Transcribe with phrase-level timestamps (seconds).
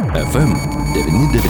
[0.00, 1.40] FM99.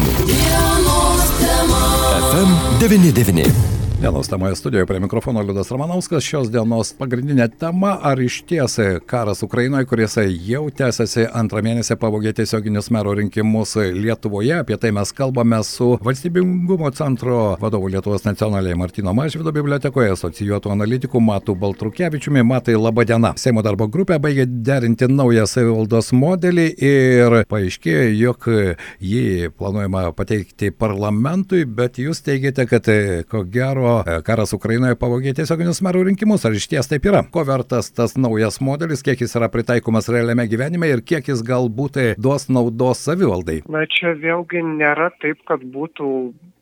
[2.32, 3.81] FM99.
[4.02, 6.24] Dienos temoje studijoje prie mikrofono Liudas Ramanauskas.
[6.26, 8.76] Šios dienos pagrindinė tema- ar iš ties
[9.06, 10.16] karas Ukrainoje, kuris
[10.48, 14.58] jau tęsiasi antrą mėnesį, pavogė tiesioginius mero rinkimus Lietuvoje.
[14.58, 21.20] Apie tai mes kalbame su Valstybingumo centro vadovu Lietuvos nacionaliai Martino Mažvido bibliotekoje, asocijuotų analitikų
[21.20, 22.42] Matu Baltrukevičiumi.
[22.42, 23.34] Matai, laba diena.
[23.36, 28.48] Seimo darbo grupė baigė derinti naują savivaldos modelį ir paaiškėjo, jog
[29.00, 32.84] jį planuojama pateikti parlamentui, bet jūs teigiate, kad
[33.28, 36.46] ko gero buvo karas Ukrainoje pavogė tiesioginius merų rinkimus.
[36.48, 37.22] Ar iš ties taip yra?
[37.34, 42.00] Ko vertas tas naujas modelis, kiek jis yra pritaikomas realiame gyvenime ir kiek jis galbūt
[42.22, 43.62] duos naudos savivaldai?
[43.72, 46.08] Na čia vėlgi nėra taip, kad būtų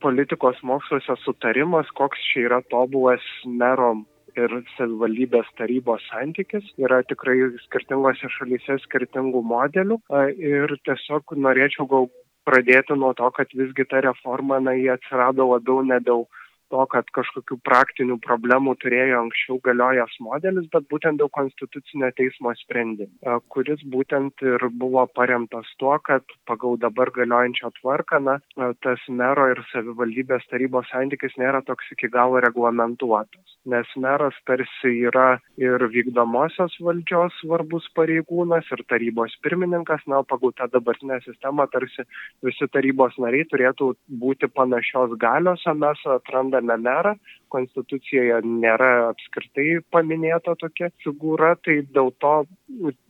[0.02, 3.93] politikos moksluose sutarimas, koks čia yra tobulas mero
[4.38, 9.99] ir savivaldybės tarybos santykis yra tikrai skirtingose šalyse skirtingų modelių
[10.38, 12.07] ir tiesiog norėčiau gal
[12.47, 16.24] pradėti nuo to, kad visgi ta reforma, na, jie atsirado labiau ne dėl
[16.71, 23.38] to, kad kažkokių praktinių problemų turėjo anksčiau galiojęs modelis, bet būtent dėl konstitucinio teismo sprendimo,
[23.52, 28.38] kuris būtent ir buvo paremtas tuo, kad pagal dabar galiojančią tvarką, na,
[28.85, 35.41] tas mero ir savivaldybės tarybos santykis nėra toks iki galo reglamentuotas, nes meras tarsi yra
[35.60, 42.07] ir vykdomosios valdžios svarbus pareigūnas ir tarybos pirmininkas, na, pagal tą dabartinę sistemą tarsi
[42.46, 47.15] visi tarybos nariai turėtų būti panašios galios, o mes atrandame randame merą,
[47.51, 52.45] konstitucijoje nėra apskritai paminėta tokia figūra, tai dėl to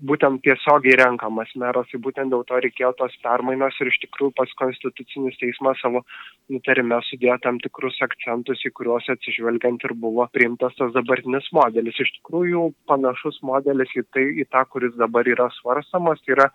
[0.01, 4.55] būtent tiesiogiai renkamas meras, tai būtent dėl to reikėjo tos permainos ir iš tikrųjų pas
[4.57, 6.03] konstitucinis teismas savo
[6.49, 12.01] nutarime sudėjo tam tikrus akcentus, į kuriuos atsižvelgiant ir buvo priimtas tas dabartinis modelis.
[12.01, 16.51] Iš tikrųjų panašus modelis į, tai, į tą, kuris dabar yra svarstamas, tai yra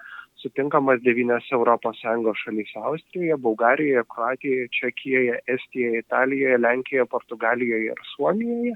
[0.46, 8.76] sutinkamas devyniose Europos Sąjungos šalyse- Austrijoje, Bulgarijoje, Kroatijoje, Čekijoje, Estijoje, Italijoje, Lenkijoje, Portugalijoje ir Suomijoje.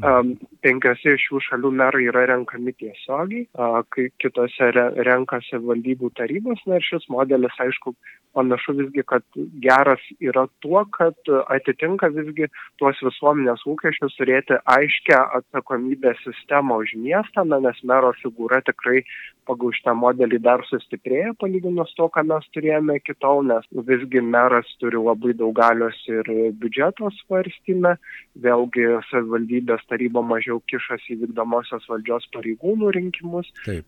[0.00, 0.30] Um,
[0.64, 3.44] penkiose iš šių šalių merai yra renkami tiesiogiai,
[3.92, 7.92] kai kitose re, renkasi valdybų tarybos, na ir šis modelis, aišku,
[8.32, 9.24] panašu visgi, kad
[9.60, 12.48] geras yra tuo, kad atitinka visgi
[12.80, 19.02] tuos visuomenės lūkesčius turėti aiškę atsakomybę sistemą už miestą, na, nes mero figūra tikrai
[19.48, 24.68] pagal šitą modelį dar sustiprėja palyginus to, ką mes turėjome iki tol, nes visgi meras
[24.80, 26.28] turi labai daug galios ir
[26.62, 27.96] biudžeto svarstymę,
[28.44, 33.46] vėlgi savivaldybės valstybės taryba mažiau kišasi į vykdomosios valdžios pareigūnų rinkimus.
[33.64, 33.84] Taip.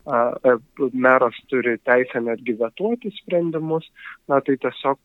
[0.92, 3.84] Meras turi teisę netgi vetuoti sprendimus.
[4.28, 4.98] Na tai tiesiog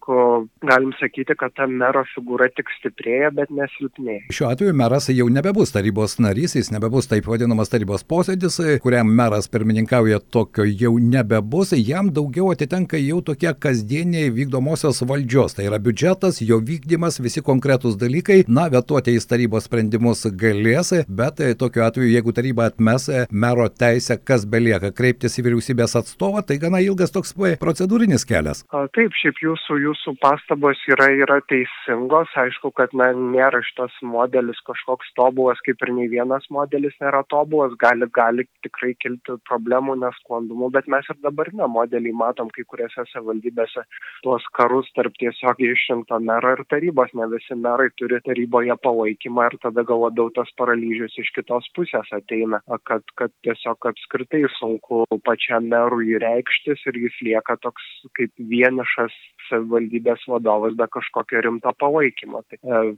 [0.63, 4.31] galim sakyti, kad ta mero figūra tik stiprėja, bet nesilpnėja.
[4.31, 9.49] Šiuo atveju meras jau nebebus tarybos narys, jis nebebus taip vadinamas tarybos posėdis, kuriam meras
[9.51, 15.57] pirmininkauja, tokio jau nebebus, jam daugiau atitenka jau tokie kasdieniai vykdomosios valdžios.
[15.57, 18.43] Tai yra biudžetas, jo vykdymas, visi konkretūs dalykai.
[18.47, 23.25] Na, vetuoti į tarybos sprendimus galės galės, bet e, tokiu atveju, jeigu taryba atmes e,
[23.31, 28.63] mero teisę, kas belieka kreiptis į vyriausybės atstovą, tai gana ilgas toks e, procedūrinis kelias.
[28.95, 32.31] Taip, šiaip jūsų, jūsų pastabos yra, yra teisingos.
[32.39, 37.75] Aišku, kad na, nėra šitas modelis kažkoks tobulas, kaip ir nei vienas modelis nėra tobulas.
[37.79, 43.85] Gali, gali tikrai kilti problemų, nesklandumų, bet mes ir dabartinę modelį matom kai kuriuose savivaldybėse
[44.23, 47.13] tuos karus tarp tiesiogiai išrinkto mero ir tarybos.
[47.17, 52.09] Ne visi merai turi taryboje palaikymą ir tada gal labiau tas paralyžius iš kitos pusės
[52.13, 57.83] ateina, kad, kad tiesiog apskritai sunku pačiam merui reikštis ir jis lieka toks
[58.17, 59.15] kaip vienišas
[59.49, 62.43] savivaldybės vadovas be kažkokio rimto palaikymo.
[62.49, 62.93] Tai, e,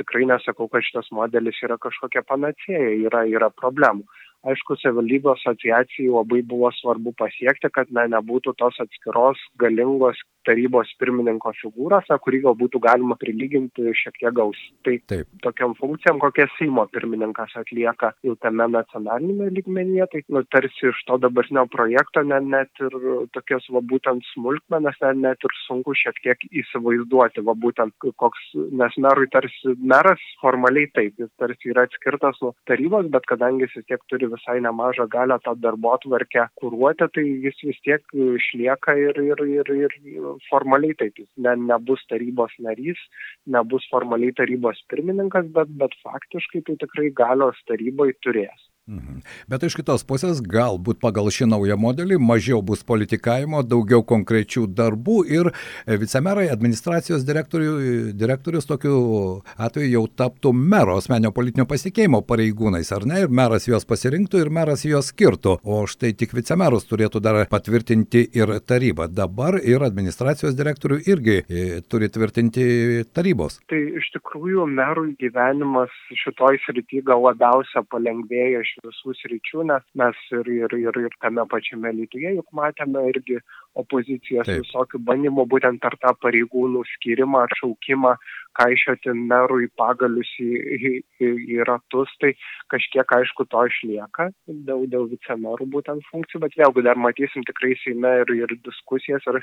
[0.00, 4.04] tikrai nesakau, kad šitas modelis yra kažkokia panacėja, yra, yra problemų
[4.44, 11.52] aišku savivaldybių asociacijai labai buvo svarbu pasiekti kad na nebūtų tos atskiros galingos tarybos pirmininko
[11.60, 14.52] figūros na kurį gal būtų galima prilyginti šiek tiek gal
[14.86, 15.28] tai Taip.
[15.44, 21.18] tokiom funkcijom kokias seimo pirmininkas atlieka jau tame nacionaliniame lygmenyje tai nu tarsi iš to
[21.22, 22.98] dabartinio projekto ne net ir
[23.36, 28.44] tokias va būtent smulkmenas net, net ir sunku šiek tiek įsivaizduoti va būtent koks
[28.80, 33.78] nes merui tarsi meras formaliai taip jis tarsi yra atskirtas nuo tarybos bet kadangi jis
[33.80, 39.20] vis tiek turi visai nemažą galią tą darbotvarkę kuruoti, tai jis vis tiek išlieka ir,
[39.30, 39.96] ir, ir, ir
[40.50, 43.00] formaliai taip, jis ne, nebus tarybos narys,
[43.56, 48.70] nebus formaliai tarybos pirmininkas, bet, bet faktiškai tai tikrai galios tarybai turės.
[48.86, 49.22] Mhm.
[49.48, 55.14] Bet iš kitos pusės, galbūt pagal šį naują modelį mažiau bus politikavimo, daugiau konkrečių darbų
[55.24, 55.48] ir
[55.88, 58.98] vicemerai, administracijos direktorius tokiu
[59.56, 63.22] atveju jau taptų mero asmenio politinio pasikeimo pareigūnais, ar ne?
[63.24, 65.56] Ir meras juos pasirinktų ir meras juos skirtų.
[65.64, 69.08] O štai tik vicemerus turėtų dar patvirtinti ir taryba.
[69.08, 72.68] Dabar ir administracijos direktorių irgi e, turi tvirtinti
[73.16, 73.62] tarybos.
[73.72, 80.50] Tai iš tikrųjų merų gyvenimas šitoj srity gal labiausia palengvėja visų sričių, nes mes ir,
[80.50, 83.38] ir, ir, ir tame pačiame Lietuvoje juk matėme irgi
[83.78, 84.62] opozicijos Taip.
[84.62, 88.14] visokių bandymų būtent per tą pareigūnų skirimą, atšaukimą,
[88.54, 92.32] kaišioti merų į pagalius į, į, į, į ratus, tai
[92.72, 98.12] kažkiek aišku to išlieka dėl, dėl vicemerų būtent funkcijų, bet vėlgi dar matysim tikrai Seime
[98.22, 99.40] ir, ir diskusijas ir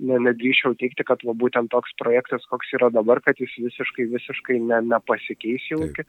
[0.00, 4.60] ne, nedrįšiau teikti, kad va, būtent toks projektas, koks yra dabar, kad jis visiškai, visiškai
[4.64, 6.06] ne, nepasikeis jau iki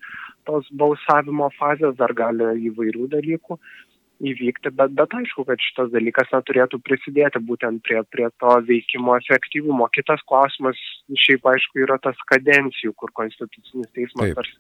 [0.47, 3.59] tos balsavimo fazės, dar gali įvairių dalykų
[4.23, 9.87] įvykti, bet, bet aišku, kad šitas dalykas neturėtų prisidėti būtent prie, prie to veikimo efektyvumo.
[9.95, 10.79] Kitas klausimas,
[11.25, 14.55] šiaip aišku, yra tas kadencijų, kur Konstitucinis teismas tarsi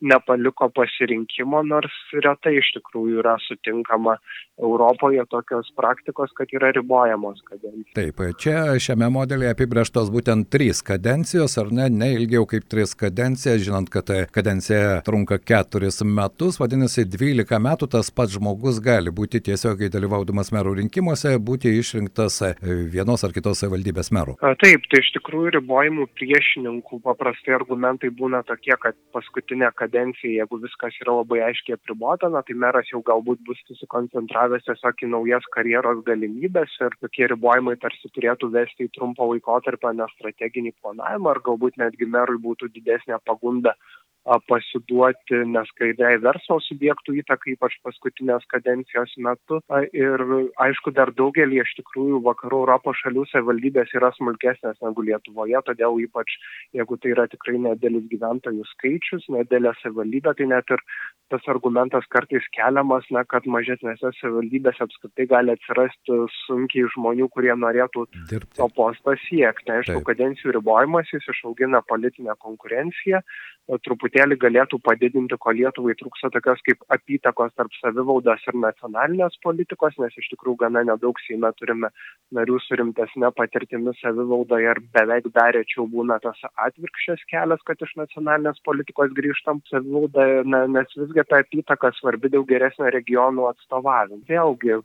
[0.00, 4.16] nepaliko pasirinkimo, nors retai iš tikrųjų yra sutinkama
[4.60, 7.90] Europoje tokios praktikos, kad yra ribojamos kadencijos.
[7.96, 13.62] Taip, čia šiame modelėje apibrieštos būtent trys kadencijos, ar ne, ne ilgiau kaip tris kadencijas,
[13.66, 19.40] žinant, kad kadencija trunka keturis metus, vadinasi, 12 metų tas pats žmogus gali gali būti
[19.40, 22.50] tiesiogiai dalyvaudamas merų rinkimuose, būti išrinktas e,
[22.92, 24.36] vienos ar kitos valdybės merų.
[24.60, 30.96] Taip, tai iš tikrųjų ribojimų priešininkų paprastai argumentai būna tokie, kad paskutinė kadencija, jeigu viskas
[31.00, 36.04] yra labai aiškiai apribota, na, tai meras jau galbūt bus susikoncentravęs tiesiog į naujas karjeros
[36.08, 42.10] galimybės ir tokie ribojimai tarsi turėtų vesti į trumpo laikotarpio nestrateginį planavimą ar galbūt netgi
[42.10, 43.76] merui būtų didesnė pagunda
[44.50, 49.60] pasiduoti neskaidriai verslo subjektų įtakai, ypač paskutinės kadencijos metu.
[49.96, 50.24] Ir
[50.60, 56.36] aišku, dar daugelį iš tikrųjų vakarų Europos šalių savivaldybės yra smulkesnės negu Lietuvoje, todėl ypač
[56.76, 60.84] jeigu tai yra tikrai nedėlis gyventojų skaičius, nedėlė savivaldybė, tai net ir
[61.30, 68.06] tas argumentas kartais keliamas, na, kad mažesnėse savivaldybėse apskritai gali atsirasti sunkiai žmonių, kurie norėtų
[68.30, 68.58] Dirbti.
[68.58, 69.70] to postą siekti.
[69.76, 70.08] Aišku, Taip.
[70.10, 73.22] kadencijų ribojimas jis išaugina politinę konkurenciją,
[73.84, 80.16] truputėlį galėtų padidinti, ko Lietuvai trūksta tokios kaip apytakos tarp savivaldos ir nacionalinės politikos, nes
[80.18, 81.90] iš tikrųjų gana nedaug Seime turime
[82.34, 87.94] narių su rimtesnė patirtimi savivaldoje ir beveik dar rečiau būna tas atvirkščias kelias, kad iš
[88.00, 94.24] nacionalinės politikos grįžtam savivaldą, nes visgi ta apytaka svarbi daug geresnio regionų atstovavim.
[94.30, 94.80] Vėlgi,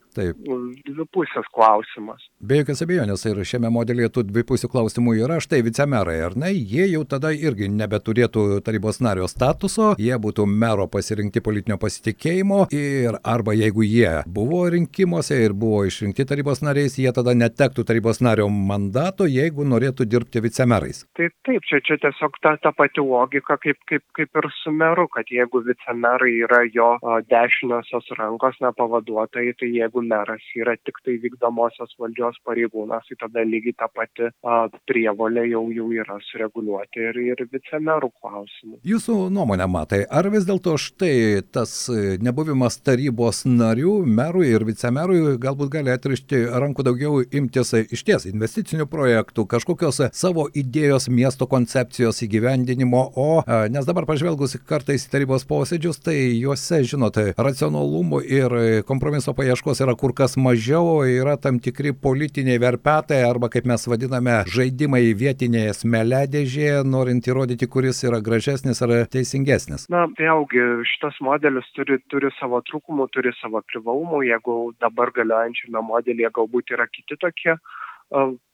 [0.86, 2.28] dvipusės klausimas.
[2.40, 6.52] Be jokios abejonės ir šiame modelyje tų dvipusių klausimų yra štai vicemerai, ar ne?
[6.54, 12.66] Jie jau tada irgi nebeturėtų tarybos tarybos nario statuso, jie būtų mero pasirinkti politinio pasitikėjimo
[12.76, 18.20] ir arba jeigu jie buvo rinkimuose ir buvo išrinkti tarybos nariais, jie tada netektų tarybos
[18.20, 21.06] nario mandato, jeigu norėtų dirbti vicemerais.
[21.16, 25.08] Tai taip, čia, čia tiesiog ta, ta pati logika kaip, kaip, kaip ir su meru,
[25.08, 26.90] kad jeigu vicemerai yra jo
[27.32, 33.78] dešiniosios rankos nepavaduotojai, tai jeigu meras yra tik tai vykdomosios valdžios pareigūnas, tai tada lygiai
[33.80, 38.80] ta pati o, prievolė jau, jau yra sureguliuoti ir, ir vicemerų klausimą klausimų.
[38.84, 45.36] Jūsų nuomonė, matai, ar vis dėlto štai tas e, nebuvimas tarybos narių, merui ir vicemerui
[45.38, 51.08] galbūt gali atrišti rankų daugiau imtis e, iš ties investicinių projektų, kažkokios e, savo idėjos
[51.08, 58.20] miesto koncepcijos įgyvendinimo, o nes dabar pažvelgus kartais į tarybos posėdžius, tai juose, žinote, racionalumo
[58.22, 63.86] ir kompromiso paieškos yra kur kas mažiau, yra tam tikri politiniai verpetai arba, kaip mes
[63.88, 69.88] vadiname, žaidimai vietinėje smeledėžėje, norint įrodyti, kuris yra gražesnis geresnis ar teisingesnis?
[69.92, 70.62] Na, vėlgi,
[70.94, 74.22] šitas modelis turi, turi savo trūkumų, turi savo privalumų.
[74.30, 77.56] Jeigu dabar galiojančiame modelyje galbūt yra kiti tokie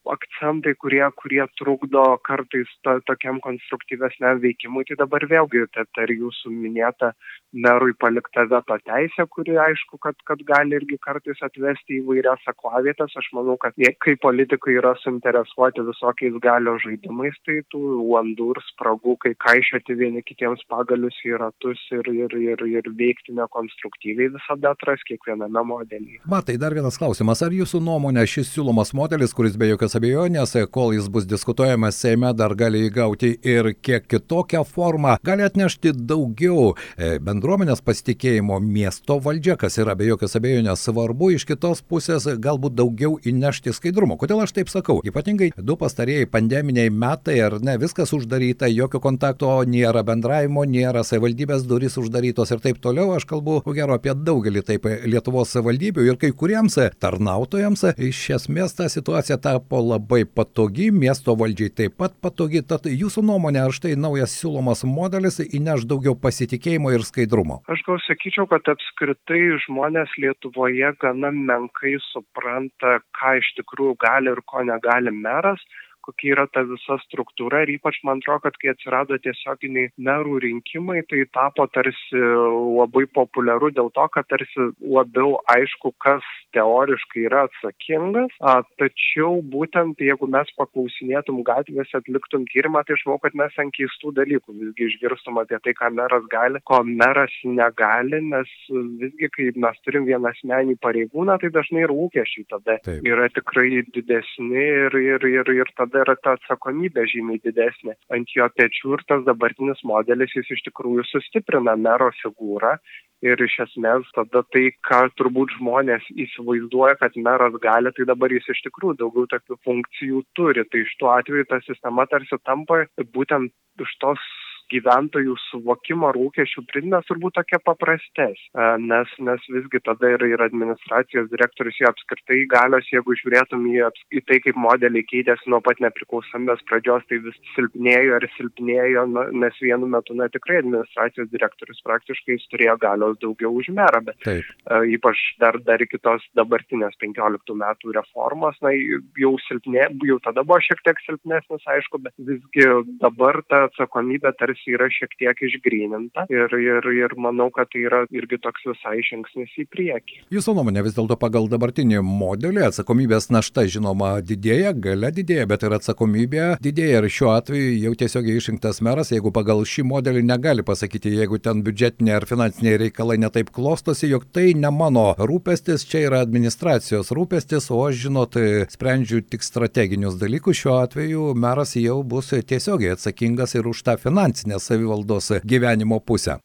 [0.09, 4.85] akcentai, kurie, kurie trukdo kartais to, tokiam konstruktyvesniam veikimui.
[4.89, 7.13] Tai dabar vėlgi, tai ar jūsų minėta
[7.53, 13.13] merui palikta veto teisė, kuri aišku, kad, kad gali irgi kartais atvesti į vairias aklavietas.
[13.19, 18.61] Aš manau, kad jie, kai politikai yra suinteresuoti visokiais galio žaidimais, tai tų landų ir
[18.71, 24.73] spragų, kai kaišėti vieni kitiems pagalius į ratus ir, ir, ir, ir veikti nekonstruktyviai visada
[24.73, 26.23] atras kiekviename modelyje.
[26.29, 27.43] Matai, dar vienas klausimas.
[27.45, 31.95] Ar jūsų nuomonė šis siūlomas modelis, kuris be jokios jokios abejonės, kol jis bus diskutuojamas
[31.95, 39.19] Seime, dar gali įgauti ir kiek kitokią formą, gali atnešti daugiau e, bendruomenės pasitikėjimo miesto
[39.19, 44.17] valdžia, kas yra be jokios abejonės svarbu, iš kitos pusės galbūt daugiau įnešti skaidrumo.
[44.17, 45.01] Kodėl aš taip sakau?
[45.05, 51.67] Ypatingai du pastarėjai pandeminiai metai, ar ne, viskas uždaryta, jokio kontakto nėra bendravimo, nėra savivaldybės
[51.69, 53.13] durys uždarytos ir taip toliau.
[53.13, 58.73] Aš kalbu, ko gero, apie daugelį taip Lietuvos savivaldybių ir kai kuriems tarnautojams iš esmės
[58.77, 62.63] ta situacija tapo labai patogi, miesto valdžiai taip pat patogi.
[62.65, 67.61] Tad jūsų nuomonė, ar štai naujas siūlomas modelis įneš daugiau pasitikėjimo ir skaidrumo?
[67.71, 74.43] Aš gal sakyčiau, kad apskritai žmonės Lietuvoje gana menkai supranta, ką iš tikrųjų gali ir
[74.49, 75.61] ko negali meras
[76.05, 81.01] kokia yra ta visa struktūra ir ypač man atrodo, kad kai atsirado tiesioginiai merų rinkimai,
[81.09, 88.33] tai tapo tarsi labai populiaru dėl to, kad tarsi labiau aišku, kas teoriškai yra atsakingas,
[88.41, 93.73] a, tačiau būtent jeigu mes paklausinėtum gatvėse, atliktum tyrimą, tai aš manau, kad mes ant
[93.75, 99.49] keistų dalykų visgi išgirstum apie tai, ką meras gali, ko meras negali, nes visgi, kai
[99.65, 103.01] mes turim vieną asmenį pareigūną, tai dažnai ir lūkesčiai tada Taip.
[103.07, 108.29] yra tikrai didesni ir, ir, ir, ir tada tada yra ta atsakomybė žymiai didesnė ant
[108.35, 112.77] jo pečių ir tas dabartinis modelis jis iš tikrųjų sustiprina mero figūrą
[113.23, 118.49] ir iš esmės tada tai, ką turbūt žmonės įsivaizduoja, kad meras gali, tai dabar jis
[118.51, 120.65] iš tikrųjų daugiau tokių funkcijų turi.
[120.67, 122.83] Tai iš tuo atveju ta sistema tarsi tampa
[123.15, 124.25] būtent iš tos
[124.73, 131.29] gyventojų suvokimo ar lūkesčių prizmės turbūt tokia paprastesnė, nes, nes visgi tada ir, ir administracijos
[131.31, 136.63] direktorius jo apskritai galios, jeigu žiūrėtum į, į tai, kaip modeliai keitėsi nuo pat nepriklausomybės
[136.69, 139.05] pradžios, tai vis silpnėjo ir silpnėjo,
[139.43, 144.19] nes vienu metu, na tikrai administracijos direktorius praktiškai jis turėjo galios daugiau už merą, bet
[144.25, 144.47] Taip.
[144.95, 150.59] ypač dar, dar iki tos dabartinės 15 metų reformos, na jau silpnė, jau tada buvo
[150.63, 152.69] šiek tiek silpnesnis, aišku, bet visgi
[153.01, 158.03] dabar ta atsakomybė tarsi yra šiek tiek išgryninta ir, ir, ir manau, kad tai yra
[158.13, 160.19] irgi toks visai žingsnis į priekį.
[160.33, 165.77] Jūsų nuomonė vis dėlto pagal dabartinį modelį atsakomybės našta žinoma didėja, gale didėja, bet ir
[165.77, 171.13] atsakomybė didėja ir šiuo atveju jau tiesiogiai išrinktas meras, jeigu pagal šį modelį negali pasakyti,
[171.19, 176.23] jeigu ten biudžetiniai ar finansiniai reikalai netaip klostosi, jog tai ne mano rūpestis, čia yra
[176.25, 178.37] administracijos rūpestis, o aš žinot,
[178.73, 184.52] sprendžiu tik strateginius dalykus, šiuo atveju meras jau bus tiesiogiai atsakingas ir už tą finansinę
[184.53, 186.37] finansinę savivaldos gyvenimo pusę.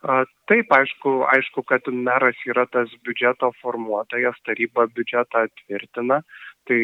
[0.48, 6.22] Taip, aišku, aišku, kad meras yra tas biudžeto formuotojas, taryba biudžetą tvirtina,
[6.68, 6.78] tai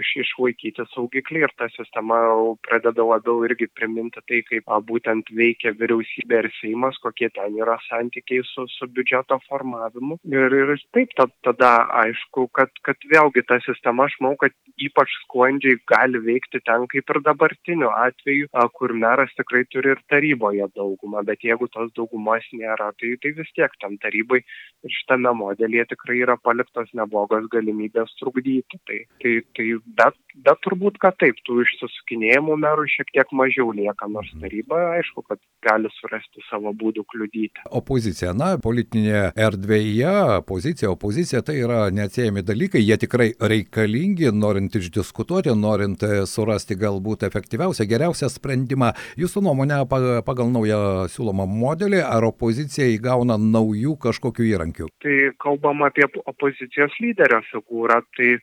[0.00, 2.18] iš, išlaikyti saugiklį ir ta sistema
[2.66, 7.78] pradeda labiau irgi priminti tai, kaip a, būtent veikia vyriausybė ir Seimas, kokie ten yra
[7.88, 10.20] santykiai su, su biudžeto formavimu.
[10.30, 11.14] Ir, ir taip,
[11.46, 11.70] tada
[12.04, 17.14] aišku, kad, kad vėlgi ta sistema, aš manau, kad ypač sklandžiai gali veikti ten kaip
[17.14, 22.46] ir dabartiniu atveju, a, kur meras tikrai turi ir taryboje daugumą, bet jeigu tos daugumos
[22.56, 28.12] nėra, tai, tai vis tiek tam tarybai ir šitame modelyje tikrai yra paliktos neblogos galimybės
[28.20, 28.80] trukdyti.
[28.88, 33.72] Tai, tai tai tai bet bet turbūt kad taip tų išsisukinėjimų merų šiek tiek mažiau
[33.74, 34.44] lieka nors mhm.
[34.44, 37.64] taryba aišku kad gali surasti savo būdų kliudyti.
[37.76, 40.14] Opozicija na politinėje erdvėje
[40.48, 47.26] pozicija opozicija tai yra neatsiejami dalykai jie tikrai reikalingi norint išdiskutuoti norint e, surasti galbūt
[47.28, 48.92] efektyviausią geriausią sprendimą.
[49.20, 50.80] Jūsų nuomone pagal naują
[51.12, 54.88] siūlomą modelį ar opozicija įgauna naujų kažkokių įrankių?
[55.04, 58.38] Tai kalbam apie opozicijos lyderio figūrą tai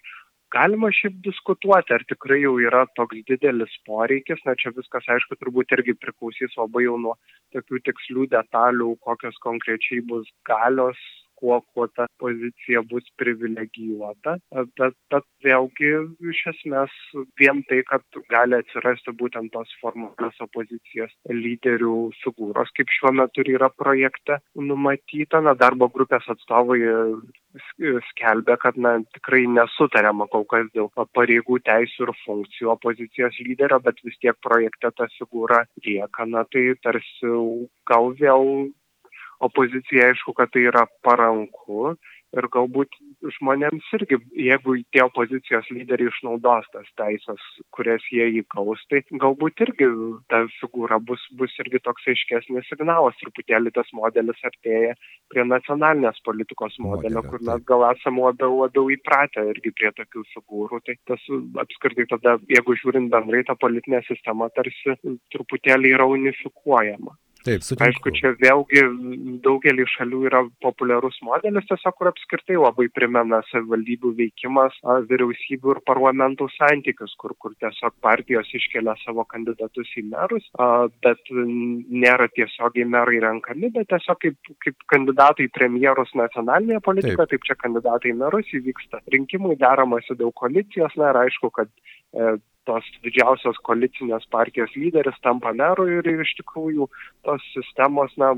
[0.53, 4.41] galima šiaip diskutuoti ar tikrai jau yra toks didelis poreikis.
[4.45, 7.15] Na čia viskas aišku turbūt irgi priklausys labai jau nuo
[7.55, 11.01] tokių tikslių detalių kokios konkrečiai bus galios
[11.39, 14.37] kuo kuo ta pozicija bus privilegijuota.
[14.79, 15.91] Bet bet vėlgi
[16.31, 16.93] iš esmės
[17.39, 18.03] vien tai kad
[18.33, 25.41] gali atsirasti būtent tos formalios opozicijos lyderių figūros kaip šiuo metu ir yra projekte numatyta.
[25.47, 26.79] Na darbo grupės atstovai
[28.11, 34.01] skelbia kad na tikrai nesutariama kol kas dėl pareigų teisių ir funkcijų opozicijos lyderio bet
[34.05, 36.25] vis tiek projekte ta figūra lieka.
[36.25, 37.33] Na tai tarsi
[37.89, 38.69] gal vėl
[39.39, 41.95] opozicijai aišku kad tai yra paranku
[42.35, 42.95] ir galbūt
[43.37, 44.17] žmonėms irgi
[44.47, 47.43] jeigu tie opozicijos lyderiai išnaudos tas teises
[47.75, 49.87] kurias jie įgaus tai galbūt irgi
[50.31, 53.15] ta figūra bus bus irgi toks aiškesnis signalas.
[53.21, 54.95] Truputėlį tas modelis artėja
[55.31, 60.81] prie nacionalinės politikos modelio kur mes gal esam labiau labiau įpratę irgi prie tokių figūrų.
[60.87, 61.29] Tai tas
[61.63, 64.99] apskritai tada jeigu žiūrint bendrai ta politinė sistema tarsi
[65.33, 67.15] truputėlį yra unifikuojama
[67.47, 67.87] Taip, sutinku.
[67.87, 68.81] Aišku, čia vėlgi
[69.45, 74.75] daugelį šalių yra populiarus modelis, tiesiog kur apskritai labai primena savivaldybių veikimas,
[75.07, 80.49] vyriausybių ir parlamentų santykius, kur, kur tiesiog partijos iškelia savo kandidatus į merus,
[81.05, 87.37] bet nėra tiesiogiai merai renkami, bet tiesiog kaip, kaip kandidatai premjerus nacionalinėje politikoje, taip.
[87.37, 92.35] taip čia kandidatai merus įvyksta rinkimai, deramasi dėl koalicijos, na ir aišku, kad e,
[92.67, 96.89] tos didžiausios koalicinės partijos lyderis tampa meru ir iš tikrųjų
[97.27, 98.35] tos sistemos, na,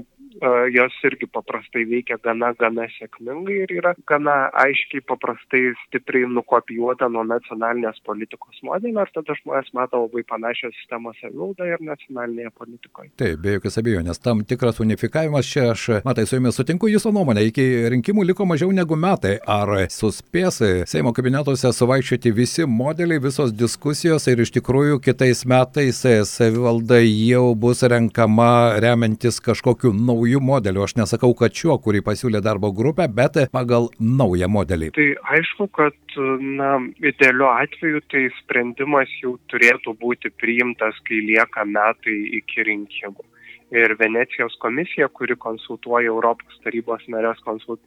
[0.73, 7.23] jos irgi paprastai veikia gana, gana sėkmingai ir yra gana aiškiai paprastai stipriai nukopijuota nuo
[7.27, 13.11] nacionalinės politikos modelio ir tada žmonės mato labai panašią sistemą savivaldą ir nacionalinėje politikoje.
[13.19, 17.43] Taip, be jokios abejonės, tam tikras unifikavimas čia aš, matai, su jumis sutinku jūsų nuomonę,
[17.49, 19.37] iki rinkimų liko mažiau negu metai.
[19.49, 24.27] Ar suspės Seimo kabinetuose suvaikščioti visi modeliai, visos diskusijos?
[24.29, 30.83] ir iš tikrųjų kitais metais savivalda jau bus renkama remiantis kažkokiu nauju modeliu.
[30.83, 34.91] Aš nesakau, kad šiuo, kurį pasiūlė darbo grupė, bet pagal naują modelį.
[34.97, 42.17] Tai aišku, kad na, idealiu atveju tai sprendimas jau turėtų būti priimtas, kai lieka metai
[42.41, 43.25] iki rinkimų
[43.71, 47.81] ir Venecijos komisija, kuri konsultuoja Europos tarybos narės konsult,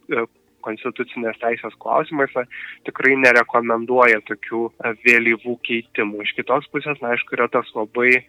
[0.63, 2.31] konstitucinės teisės klausimais
[2.87, 6.23] tikrai nerekomenduoja tokių e, vėlyvų keitimų.
[6.23, 8.23] Iš kitos pusės, na, aišku, yra tas labai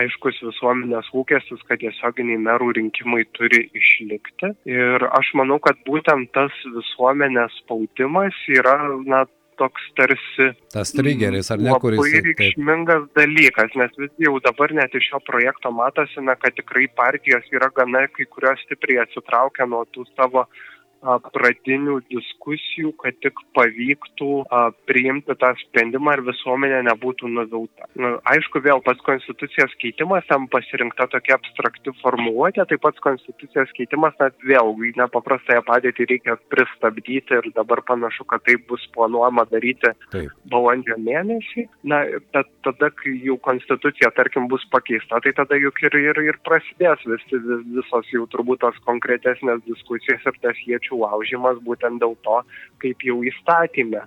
[0.00, 4.54] aiškus visuomenės lūkestis, kad tiesioginiai merų rinkimai turi išlikti.
[4.70, 9.24] Ir aš manau, kad būtent tas visuomenės spaudimas yra, na,
[9.60, 10.48] toks tarsi.
[10.72, 12.00] Tas trigeris, ar ne, kuris.
[12.00, 16.88] Labai reikšmingas dalykas, nes vis jau dabar net iš šio projekto matosi, na, kad tikrai
[16.98, 20.46] partijos yra gana kai kurios stipriai atsitraukę nuo tų savo
[21.02, 24.30] pradinių diskusijų, kad tik pavyktų
[24.86, 27.88] priimti tą sprendimą ir visuomenė nebūtų nuvilta.
[27.98, 34.14] Nu, aišku, vėl pats konstitucijos keitimas, tam pasirinkta tokia abstrakti formuluotė, taip pat konstitucijos keitimas,
[34.20, 40.30] net vėl nepaprastąją padėtį reikia pristabdyti ir dabar panašu, kad tai bus planuojama daryti taip.
[40.52, 41.66] balandžio mėnesį.
[41.88, 42.04] Na,
[42.34, 47.02] bet tada, kai jau konstitucija, tarkim, bus pakeista, tai tada juk ir, ir, ir prasidės
[47.08, 47.26] vis,
[47.74, 52.42] visos jau turbūt tos konkretesnės diskusijos ir tas jiečių sutarčių laužimas būtent dėl to,
[52.80, 54.02] kaip jau įstatymė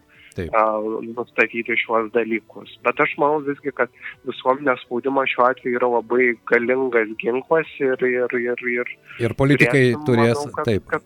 [1.15, 2.77] nustatyti šiuos dalykus.
[2.83, 3.89] Bet aš manau visgi, kad
[4.27, 10.35] visuomenės spaudimas šiuo atveju yra labai galingas ginklas ir, ir, ir, ir, ir politikai turės,
[10.35, 10.89] manau, kad, taip.
[10.91, 11.03] Kad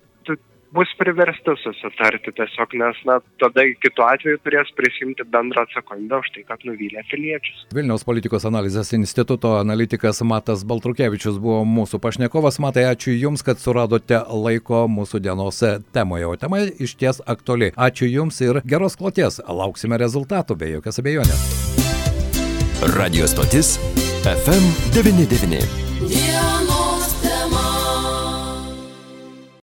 [0.76, 6.44] bus priversti susitarti tiesiog, nes na, tada kitu atveju turės prisimti bendrą atsakomybę už tai,
[6.50, 7.66] kad nuvylė piliečius.
[7.76, 12.62] Vilniaus politikos analizės instituto analitikas Matas Baltrukevičius buvo mūsų pašnekovas.
[12.62, 15.64] Matai, ačiū Jums, kad suradote laiko mūsų dienos
[15.96, 17.74] temoje, o tema iš ties aktuali.
[17.76, 19.42] Ačiū Jums ir geros kloties.
[19.50, 21.46] Lauksime rezultatų, be jokios abejonės.
[22.96, 23.78] Radio stotis
[24.24, 25.89] FM99.